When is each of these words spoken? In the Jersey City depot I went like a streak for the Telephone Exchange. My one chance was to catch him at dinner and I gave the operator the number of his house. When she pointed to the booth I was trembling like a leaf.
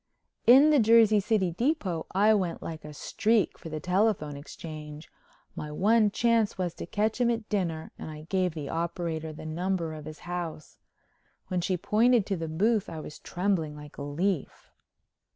In 0.47 0.71
the 0.71 0.79
Jersey 0.79 1.19
City 1.19 1.51
depot 1.51 2.07
I 2.09 2.33
went 2.33 2.63
like 2.63 2.83
a 2.83 2.91
streak 2.91 3.59
for 3.59 3.69
the 3.69 3.79
Telephone 3.79 4.35
Exchange. 4.35 5.07
My 5.55 5.71
one 5.71 6.09
chance 6.09 6.57
was 6.57 6.73
to 6.73 6.87
catch 6.87 7.21
him 7.21 7.29
at 7.29 7.47
dinner 7.49 7.91
and 7.99 8.09
I 8.09 8.23
gave 8.27 8.55
the 8.55 8.67
operator 8.69 9.31
the 9.31 9.45
number 9.45 9.93
of 9.93 10.05
his 10.05 10.21
house. 10.21 10.79
When 11.49 11.61
she 11.61 11.77
pointed 11.77 12.25
to 12.25 12.35
the 12.35 12.47
booth 12.47 12.89
I 12.89 12.99
was 12.99 13.19
trembling 13.19 13.75
like 13.75 13.99
a 13.99 14.01
leaf. 14.01 14.71